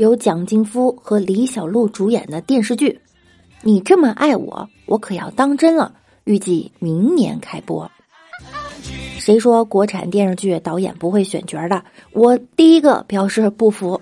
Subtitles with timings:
[0.00, 2.88] 由蒋劲夫和李小璐主演的电视剧
[3.60, 5.92] 《你这么爱我，我可要当真了》，
[6.24, 7.90] 预计明年开播。
[9.18, 11.84] 谁说国产电视剧导演不会选角的？
[12.14, 14.00] 我第一个表示不服。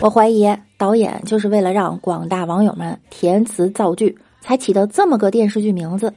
[0.00, 6.12] 我怀疑导演就是为了让广大网友们填词造句，才起的这么个电视剧名字。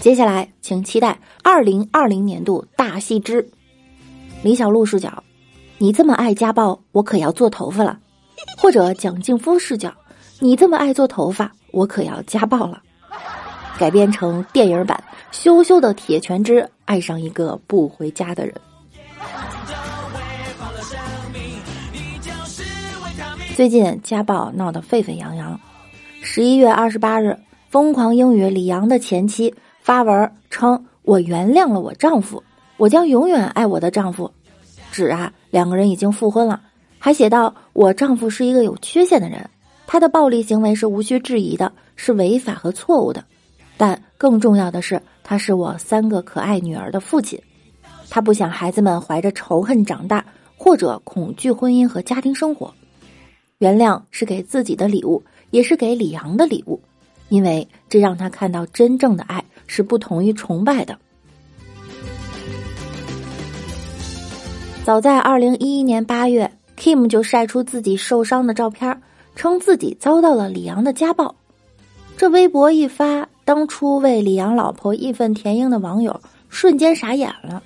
[0.00, 3.48] 接下来，请期待二零二零年度大戏之
[4.42, 5.24] 李小璐视角。
[5.82, 7.96] 你这么爱家暴，我可要做头发了；
[8.56, 9.92] 或者蒋劲夫视角，
[10.38, 12.80] 你这么爱做头发，我可要家暴了。
[13.80, 15.02] 改编成电影版
[15.36, 18.54] 《羞羞的铁拳之爱上一个不回家的人》。
[23.56, 25.58] 最近家暴闹得沸沸扬扬。
[26.20, 27.36] 十一月二十八日，
[27.70, 32.44] 疯狂英语李阳的前妻发文称：“我原谅了我丈夫，
[32.76, 34.30] 我将永远爱我的丈夫。”
[34.92, 36.60] 指啊，两个人已经复婚了，
[36.98, 39.48] 还写道：“我丈夫是一个有缺陷的人，
[39.86, 43.24] 他的暴力行为是无需质疑的，是违法和错误的。
[43.78, 47.40] 但更重要的是，他是我三个可爱女儿的父亲，
[48.10, 50.22] 他不想孩子们怀着仇恨长大，
[50.58, 52.72] 或者恐惧婚姻和家庭生活。”
[53.58, 56.78] 原谅是给自己的礼物，也是给李阳的礼物，
[57.30, 60.98] 因为这让他看到真正的爱是不同于崇拜的。
[64.84, 69.00] 早在二零一一年八月，Kim 就晒出自己受伤的照片，
[69.36, 71.36] 称自己遭到了李阳的家暴。
[72.16, 77.62] 这微博一发，当初为李阳老婆义愤填膺的网友瞬间傻眼了。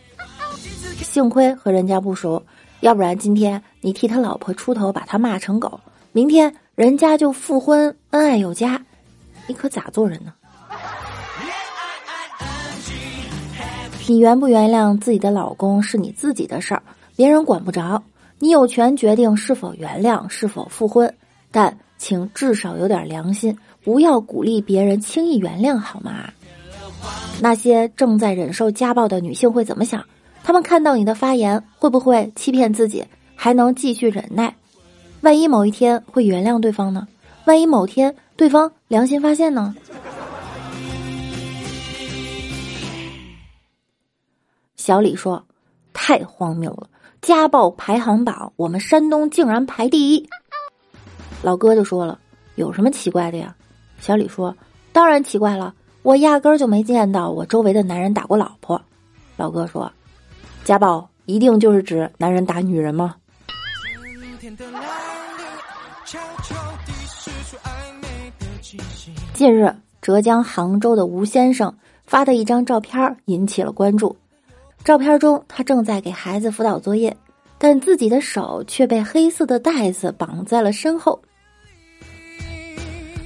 [1.02, 2.42] 幸亏和人家不熟。
[2.80, 5.80] 要不然今天你替他老婆出头，把他骂成狗，
[6.12, 8.84] 明天人家就复婚，恩爱有加，
[9.46, 10.34] 你可咋做人呢？
[14.06, 16.82] 你原不原谅自己的老公是你自己的事儿，
[17.16, 18.02] 别人管不着，
[18.38, 21.12] 你有权决定是否原谅，是否复婚，
[21.50, 26.30] 但请至少有点良心，不要鼓励别人轻易原谅，好吗？
[27.40, 30.04] 那些正在忍受家暴的女性会怎么想？
[30.44, 33.02] 他们看到你的发言，会不会欺骗自己，
[33.34, 34.54] 还能继续忍耐？
[35.22, 37.08] 万一某一天会原谅对方呢？
[37.46, 39.74] 万一某天对方良心发现呢？
[44.76, 45.42] 小李说
[45.92, 46.88] ：“太荒谬了，
[47.26, 50.28] 家暴排行榜，我们山东竟然排第一。”
[51.42, 52.20] 老哥就说了
[52.54, 53.52] ：“有什么奇怪的呀？”
[53.98, 54.56] 小李说
[54.94, 58.80] ：“当然奇怪了，我压根儿就没见到我周围的男人打过老婆。”
[59.36, 59.92] 老哥说。
[60.62, 63.16] 家暴一定就是指男人打女人吗？
[69.34, 74.16] 近日，浙江杭州的吴先生发的一张照片引起了关注。
[74.86, 77.16] 照片中，他正在给孩子辅导作业，
[77.58, 81.20] 但自己的手却被黑色的带子绑在了身后。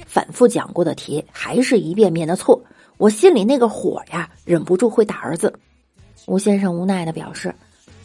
[0.07, 2.59] 反复讲过的题，还是一遍遍的错，
[2.97, 5.53] 我心里那个火呀，忍不住会打儿子。
[6.25, 7.53] 吴先生无奈的表示：“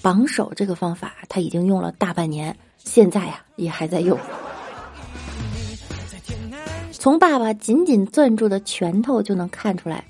[0.03, 4.19] 绑手这个方法他已经用了大半年，现在呀也还在用。
[6.93, 10.05] 从爸爸紧紧攥住的拳头就能看出来，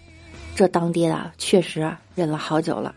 [0.57, 2.93] 这当爹的确实忍了好久了。”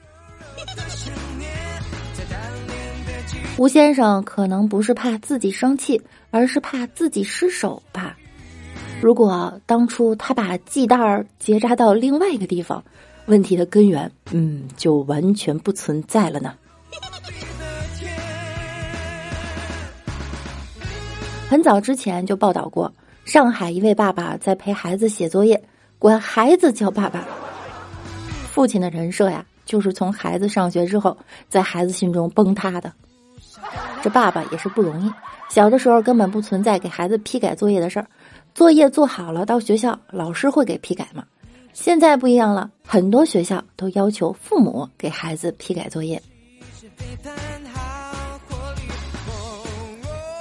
[3.58, 8.16] 吴先生可能不是怕自己生气，而是怕自己失手吧。
[9.02, 12.84] 如果当初他把系带儿结扎到另外一个地方。
[13.25, 16.56] 问题的根源，嗯，就完全不存在了呢。
[21.47, 22.91] 很早之前就报道过，
[23.26, 25.64] 上海一位爸爸在陪孩子写作业，
[26.00, 27.23] 管孩子叫爸爸。
[28.52, 31.16] 父亲的人设呀，就是从孩子上学之后，
[31.47, 32.91] 在孩子心中崩塌的。
[34.01, 35.11] 这爸爸也是不容易，
[35.47, 38.07] 小的时候根本不存在给孩子批改作业的事儿，
[38.55, 41.23] 作业做好了到学校，老师会给批改吗？
[41.71, 46.19] 现在不一样了，很多学校都要求父母给孩子批改作业。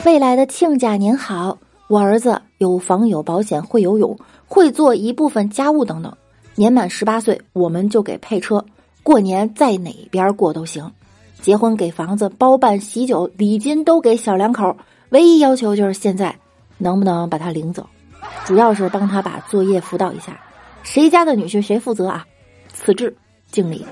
[0.07, 6.17] 未来的亲家您好，我儿子有房有保险，会游泳，会做一部分家务等等。
[6.55, 8.65] 年满十八岁，我们就给配车，
[9.09, 10.93] 过年在哪边过都行。
[11.41, 14.77] 结婚给房子包办喜酒礼金都给小两口，
[15.09, 16.39] 唯一要求就是现在
[16.77, 17.89] 能不能把他领走，
[18.45, 20.39] 主要是帮他把作业辅导一下。
[20.83, 22.27] 谁家的女婿谁负责啊？
[22.75, 23.17] 此致
[23.51, 23.83] 敬礼。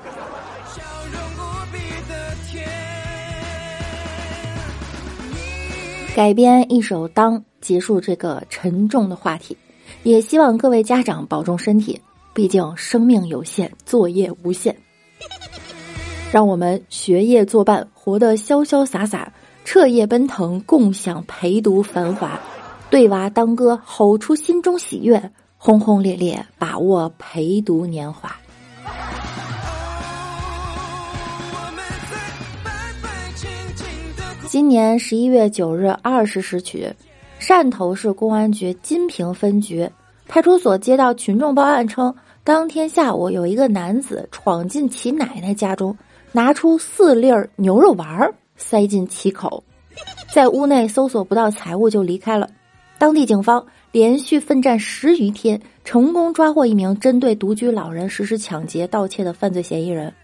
[6.15, 9.57] 改编一首《当》，结束这个沉重的话题，
[10.03, 11.99] 也希望各位家长保重身体，
[12.35, 14.77] 毕竟生命有限，作业无限。
[16.33, 19.33] 让我们学业作伴，活得潇潇洒洒，
[19.65, 22.39] 彻夜奔腾，共享陪读繁华。
[22.89, 28.35] 对娃当歌，吼出心中喜悦，轰轰烈烈，把握陪读年华。
[34.49, 36.89] 今年十一月九日二十时许，
[37.41, 39.91] 汕头市公安局金平分局
[40.29, 42.15] 派出所接到群众报案称，
[42.47, 45.99] 当天下午有一个男子闯进其奶奶家中，
[46.31, 49.65] 拿出四粒牛肉丸塞进其口，
[50.33, 52.49] 在屋内搜索不到财物就离开了。
[52.99, 60.15] 当地警方连续奋战十余天，成功抓获一名针对独居老人实施抢劫盗窃的犯罪嫌疑人，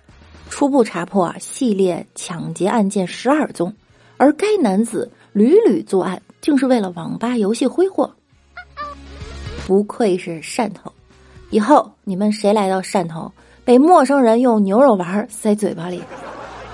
[0.49, 3.75] 初步查破啊系列抢劫案件十二宗。
[4.17, 8.15] 而该男子屡屡作案，竟是为了网吧游戏挥霍。
[9.67, 10.93] 不愧是汕头，
[11.53, 13.31] 以后你们谁来到汕头，
[13.63, 16.03] 被陌生人用牛肉丸塞嘴巴里，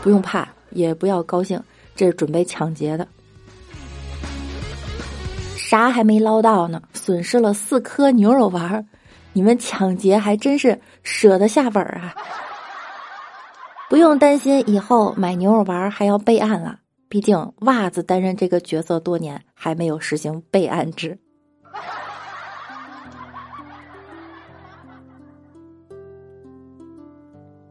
[0.02, 1.60] 不用怕，也不要高兴，
[1.96, 3.06] 这是准备抢劫的。
[5.56, 8.86] 啥还没捞到呢，损失了四颗牛肉丸，
[9.32, 12.14] 你们抢劫还真是舍得下本啊！
[13.90, 16.78] 不用担心，以后买牛肉丸还要备案了。
[17.08, 21.18] 毕竟，袜子担任这个角色多年，还没有实行备案制。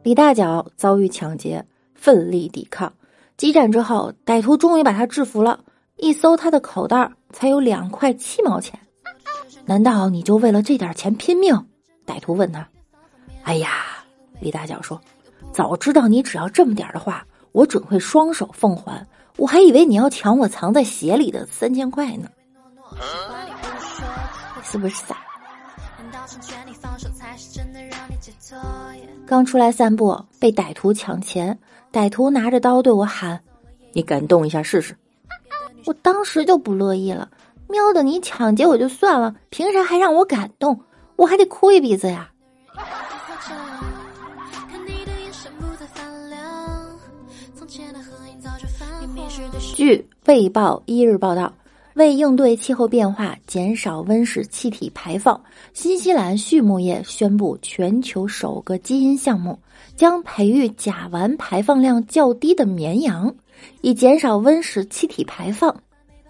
[0.03, 2.94] 李大脚遭遇抢劫，奋力抵抗，
[3.35, 5.59] 激战之后，歹徒终于把他制服了。
[5.97, 8.79] 一搜他的口袋，才有两块七毛钱。
[9.65, 11.67] 难道你就为了这点钱拼命？
[12.05, 12.67] 歹徒问他。
[13.44, 13.69] 哎呀，
[14.39, 15.01] 李大脚说
[15.51, 19.05] ：“早知道你只要这么点的话，我准会双手奉还。”
[19.38, 22.27] 我还以为你要抢我藏在鞋里的三千块呢，
[24.63, 25.15] 是不是傻？
[29.27, 31.59] 刚出来散步，被歹徒抢钱，
[31.91, 33.38] 歹徒拿着刀对我喊
[33.91, 34.95] ：“你敢动一下试试？”
[35.85, 37.29] 我当时就不乐意了，
[37.68, 40.79] 喵的，你抢劫我就算了，凭啥还让我敢动？
[41.18, 42.31] 我还得哭一鼻子呀！
[49.75, 51.53] 据《卫报》一日报道，
[51.97, 55.41] 为应对气候变化、减少温室气体排放，
[55.73, 59.57] 新西兰畜牧业宣布全球首个基因项目，
[59.95, 63.33] 将培育甲烷排放量较低的绵羊，
[63.81, 65.75] 以减少温室气体排放。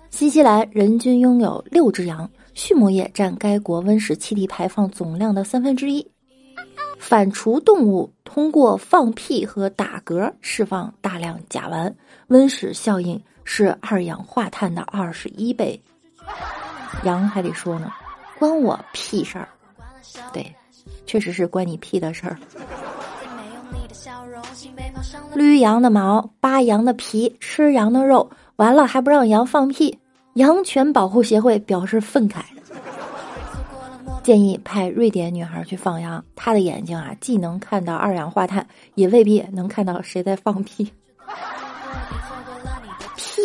[0.09, 6.07] 新西兰人均拥有六只羊，畜牧业占该国温室气体排放总量的三分之一。
[6.97, 11.93] 反刍动物通过放屁和打嗝释放大量甲烷，
[12.27, 13.21] 温室效应。
[13.49, 15.81] 是二氧化碳的二十一倍，
[17.03, 17.89] 羊还得说呢，
[18.37, 19.47] 关我屁事儿。
[20.33, 20.53] 对，
[21.05, 22.37] 确实是关你屁的事儿。
[25.33, 29.97] 捋羊的毛，扒羊的皮，吃羊的肉，完了还不让羊放屁。
[30.33, 32.41] 羊权保护协会表示愤慨，
[34.23, 40.91] 建议派瑞典女孩去放羊，她的眼睛啊，既能看到二氧化碳，也未必能看到谁在放屁。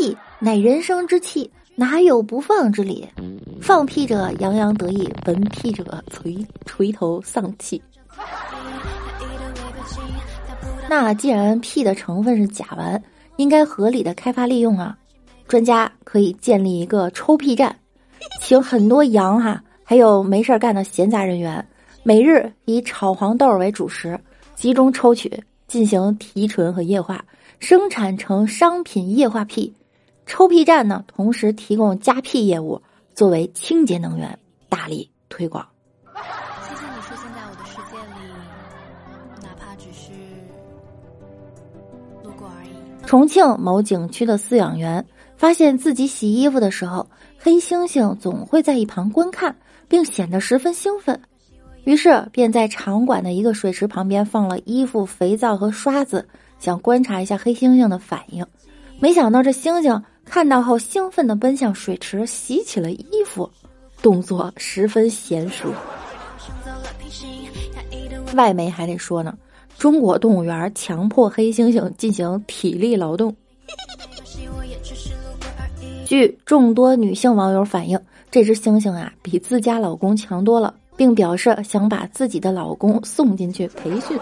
[0.03, 3.09] 屁乃人生之气，哪有不放之理？
[3.61, 7.81] 放屁者洋洋得意，闻屁者垂垂头丧气。
[10.91, 13.01] 那既然屁的成分是甲烷，
[13.37, 14.99] 应该合理的开发利用啊！
[15.47, 17.79] 专家可以建立一个抽屁站，
[18.41, 21.65] 请很多羊哈，还有没事干的闲杂人员，
[22.03, 24.19] 每日以炒黄豆为主食，
[24.57, 27.25] 集中抽取，进行提纯和液化，
[27.61, 29.73] 生产成商品液化屁。
[30.25, 32.81] 抽屁站呢，同时提供加屁业务，
[33.15, 34.39] 作为清洁能源，
[34.69, 35.67] 大力推广。
[36.63, 40.11] 谢谢你出现在我的世界里，哪怕只是
[42.23, 42.71] 路过而已。
[43.05, 45.05] 重庆某景区的饲养员
[45.37, 47.07] 发现自己洗衣服的时候，
[47.39, 49.55] 黑猩猩总会在一旁观看，
[49.89, 51.21] 并显得十分兴奋，
[51.85, 56.27] 于是便在场馆的一个水池旁边放了衣服、肥皂和刷子，
[56.59, 58.47] 想观察一下黑猩猩的反应。
[58.99, 60.03] 没想到这猩猩。
[60.25, 63.49] 看到后，兴奋地奔向水池洗起了衣服，
[64.01, 65.69] 动作十分娴熟。
[68.35, 69.37] 外媒还得说呢，
[69.77, 73.35] 中国动物园强迫黑猩猩进行体力劳动。
[76.07, 78.01] 据众多女性网友反映，
[78.31, 84.19] 这只猩猩啊比自家老公强多了，并表示想把自己的老公送进去培训。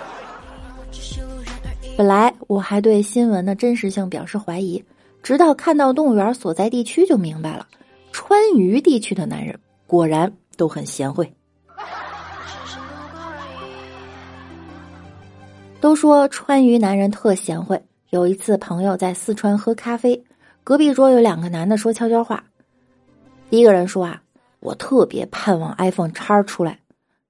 [1.96, 4.82] 本来我还对新闻的真实性表示怀疑，
[5.22, 7.66] 直到看到动物园所在地区就明白了，
[8.12, 11.32] 川渝地区的男人果然都很贤惠。
[15.80, 17.82] 都说川渝男人特贤惠。
[18.10, 20.24] 有一次，朋友在四川喝咖啡，
[20.64, 22.44] 隔壁桌有两个男的说悄悄话。
[23.48, 24.20] 第一个人说啊，
[24.58, 26.80] 我特别盼望 iPhone 叉出来。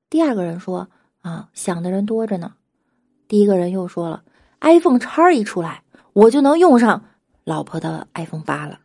[0.09, 0.88] 第二个人说
[1.20, 2.52] 啊，想的人多着呢。
[3.28, 4.23] 第一个人又说了
[4.61, 5.82] ，iPhone 叉一出来，
[6.12, 7.04] 我就能用上
[7.50, 8.78] 老婆的 iPhone 八了。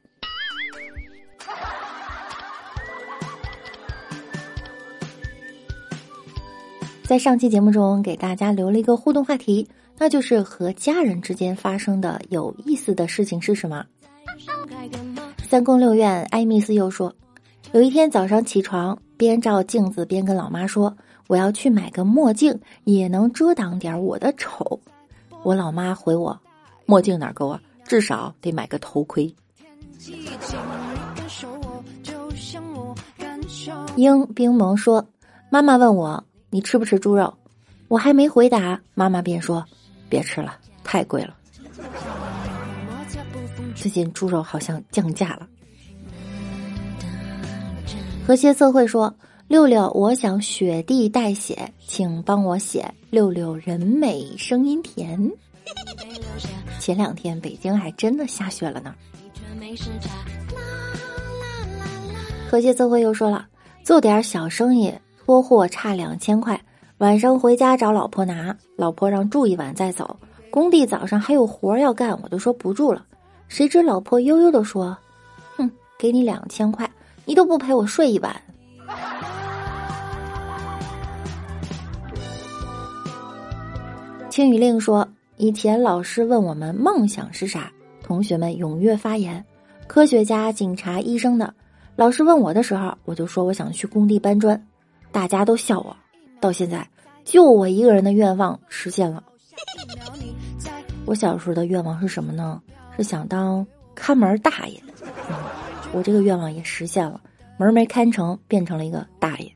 [7.04, 9.70] 在上期节目中，给大家留了一个互动话题，
[10.00, 13.86] 那就是和家人之间发生的有意思的事情是什么？
[15.48, 17.14] 三宫六院，艾米斯又说，
[17.72, 20.92] 有一天早上起床，边照镜子边跟老妈说
[21.30, 24.80] ：“我要去买个墨镜，也能遮挡点我的丑。”
[25.46, 26.36] 我老妈回我
[26.88, 27.62] ：“墨镜哪够啊？
[27.86, 29.34] 至少得买个头盔。”
[33.96, 35.08] 英冰萌说
[35.50, 37.34] ：“妈妈问我。”你吃不吃猪肉？
[37.90, 39.66] 我还没回答，妈妈便说
[40.08, 41.36] ：“别吃了，太贵了。
[43.76, 45.48] 最近猪肉好像降价了。”
[48.26, 49.14] 和谐社会说
[49.50, 55.30] ：“六六，我想雪地带写，请帮我写六六人美声音甜。”
[56.80, 58.94] 前两天北京还真的下雪了呢。
[62.50, 63.48] 和谐社会又说了
[63.84, 64.94] ：“做点小生意。”
[65.26, 66.62] 拖货差两千块，
[67.00, 70.20] 晚上回家找老婆拿，老婆让住一晚再走。
[70.52, 73.04] 工地早上还有活要干，我就说不住了。
[73.48, 74.96] 谁知老婆悠悠的说
[75.58, 76.88] ：“哼，给你两千块，
[77.26, 78.40] 你都不陪我睡一晚。”
[84.30, 85.08] 青雨令说
[85.38, 87.70] ：“以前老师问我们梦想是啥，
[88.02, 89.44] 同学们踊跃发言，
[89.86, 91.54] 科学家、警察、医生的。
[91.98, 94.62] 老师问我的时候，我就说我想去工地搬砖。”
[95.12, 95.96] 大家都笑我，
[96.40, 96.88] 到现在
[97.26, 99.22] 就我一个人的愿望实现了。
[101.06, 102.62] 我小时候的愿望是什么呢？
[102.96, 104.82] 是想当看门大爷。
[105.92, 107.20] 我这个愿望也实现了，
[107.58, 109.52] 门没看成，变成了一个大爷。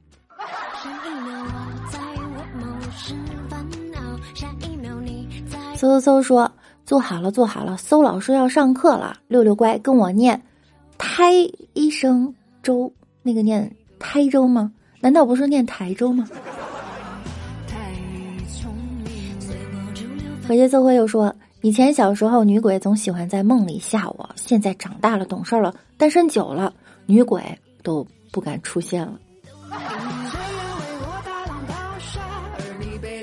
[5.80, 6.52] 嗖嗖嗖说
[6.86, 9.16] ：“坐好了，坐好了，搜老师要上课了。
[9.30, 10.42] 六六乖，跟我念
[10.98, 11.32] 胎
[11.72, 12.92] 一生周，
[13.24, 16.28] 那个念台州吗？”难道不是念台州吗？
[20.46, 26.74] 和谐社会又说，以前小时候女鬼总喜欢在梦里吓我，现在长大了懂事了，单身久了，
[27.06, 27.42] 女鬼
[27.84, 29.18] 都不敢出现了。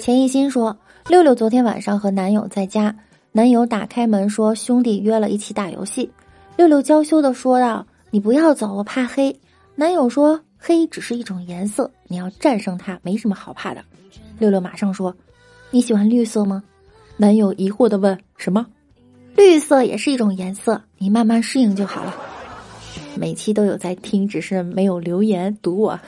[0.01, 0.75] 钱一心说，
[1.09, 2.95] 六六昨天晚上和男友在家，
[3.31, 6.11] 男友打开门说兄弟约了一起打游戏，
[6.57, 9.35] 六六娇羞的说道：“你不要走，我怕黑。”
[9.77, 10.41] 男友说。
[10.59, 13.85] 黑只是一种颜色，你要战胜它，没什么好怕的。
[14.39, 15.15] 六六马上说
[15.71, 16.65] ：“你喜欢绿色吗？”
[17.17, 18.67] 男友疑惑的问：“什么？
[19.37, 22.13] 绿色也是一种颜色，你慢慢适应就好了。”
[23.15, 26.01] 每期都有在听，只是没有留言读我。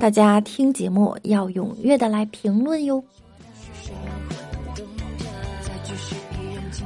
[0.00, 3.04] 大家听节目要踊跃的来评论哟。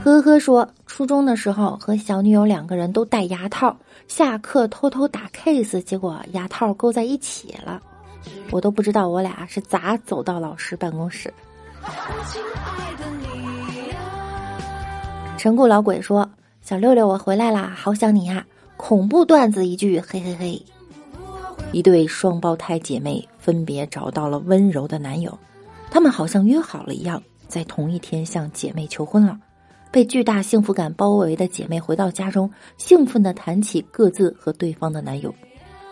[0.05, 3.77] 呵呵说，初中的时候和小女友两个人都戴牙套。
[4.09, 7.81] 下课偷偷打 case，结果牙套勾在一起了，
[8.51, 11.33] 我都不知道我俩是咋走到老师办公室。
[15.39, 16.29] 陈固老鬼说
[16.63, 18.45] ：“小六六，我回来啦，好想你呀！”
[18.77, 20.61] 恐怖段子一句，嘿嘿嘿。
[21.71, 25.39] 一对双胞胎姐妹分别找到了温柔的男友，
[25.93, 29.39] 他们好像约好了一样，在同一天向姐妹求婚了。
[29.93, 35.33] 被巨大幸福感包围的姐妹回到家中，兴奋地谈起各自和对方的男友，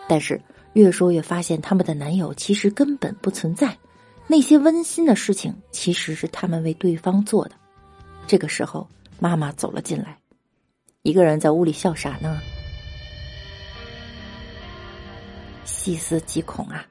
[0.09, 0.41] 但是
[0.73, 3.77] 越说越发现他们的男友其实根本不存在，
[4.25, 7.51] 那些温馨的事情其实是他们为对方做的。
[8.25, 8.89] 这个时候，
[9.19, 10.17] 妈妈走了进来，
[11.03, 12.41] 一个人在屋里笑啥呢？
[15.63, 16.83] 细思极恐啊！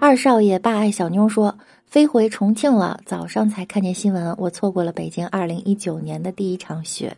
[0.00, 1.56] 二少爷霸爱小妞说。
[1.88, 7.16] 飞回重庆了，早上才看见新闻，我错过了北京二零一九年的第一场雪。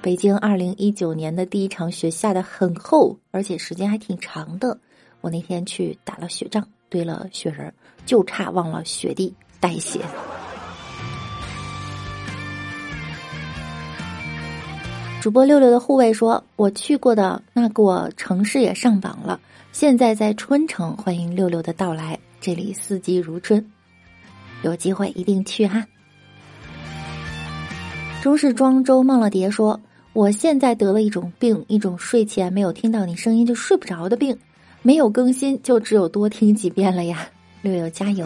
[0.00, 4.78] 北京二零一九年的第一场雪下的很厚，而且时间还挺长的。
[5.20, 7.74] 我那天去打了雪仗，堆了雪人，
[8.06, 9.98] 就差忘了雪地带血。
[15.20, 19.40] 主播六六的护卫说：“我去过的那个城市也上榜了，
[19.72, 23.68] 现在在春城，欢迎六六的到来，这里四季如春，
[24.62, 25.84] 有机会一定去哈。”
[28.22, 29.80] 中式庄周梦了蝶说
[30.12, 34.36] ：“我现在得了一种病，一种睡前没有听到你声音就睡不着的病，
[34.82, 37.28] 没有更新就只有多听几遍了呀。”
[37.62, 38.24] 六六加油，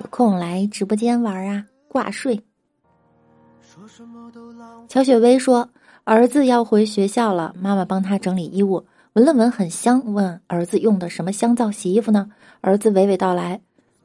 [0.00, 2.40] 有空来直播间玩啊，挂睡。
[4.88, 5.68] 乔雪薇说
[6.04, 12.28] ：“儿子要回学校了，妈妈帮他整理衣物，闻了闻很香，问儿子用的什么香皂洗衣服呢？
[12.60, 13.60] 儿子娓娓道来：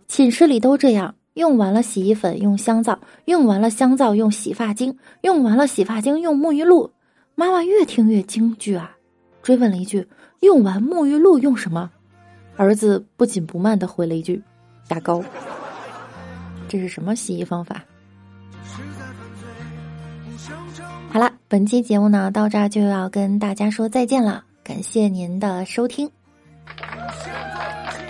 [0.10, 6.92] 寝室里都这样，用完了洗衣粉用香皂，用完了香皂用洗发精，用完了洗发精用沐浴露。
[7.36, 8.98] 妈妈越听越惊惧啊，
[9.44, 10.08] 追问了一句：
[10.40, 11.92] 用完沐浴露用什么？
[12.58, 14.42] 儿子不紧不慢的回了一句：
[14.90, 15.24] 牙膏。
[16.68, 17.86] 这是什么洗衣方法？”
[21.12, 26.10] 好了，本期节目呢到这儿就要跟大家说再见了，感谢您的收听。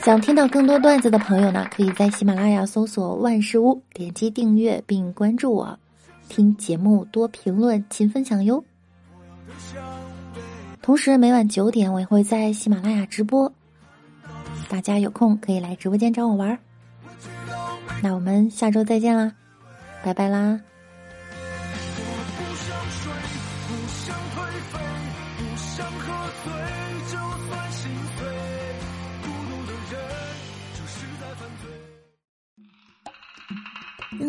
[0.09, 5.77] 想听到更多段子的朋友呢，可以在喜马拉雅搜索“万事屋”，点击订阅并关注我，
[6.27, 8.63] 听节目多评论，勤分享哟。
[10.81, 13.53] 同时每晚九点我也会在喜马拉雅直播，
[14.67, 16.57] 大家有空可以来直播间找我玩。
[18.01, 19.31] 那我们下周再见啦，
[20.03, 20.59] 拜拜啦。